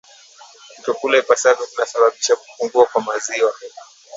Kutokula 0.75 1.17
ipasavyo 1.19 1.65
kunasababisha 1.67 2.35
kupungua 2.35 2.85
kwa 2.85 3.01
maziwa 3.01 3.53